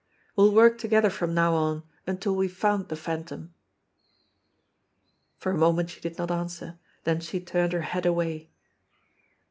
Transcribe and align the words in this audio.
We'll 0.35 0.51
work 0.51 0.79
together 0.79 1.11
from 1.11 1.35
now 1.35 1.53
on 1.53 1.83
until 2.07 2.35
we've 2.35 2.51
found 2.57 2.87
the 2.87 2.95
Phantom." 2.95 3.53
"For 5.37 5.51
a 5.51 5.55
moment 5.59 5.91
she 5.91 6.01
did 6.01 6.17
not 6.17 6.31
answer, 6.31 6.79
then 7.03 7.19
she 7.19 7.39
turned 7.39 7.73
her 7.73 7.81
head 7.81 8.07
away. 8.07 8.49